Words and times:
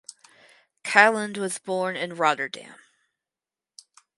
Caland 0.83 1.37
was 1.37 1.59
born 1.59 1.95
in 1.95 2.15
Rotterdam. 2.15 2.73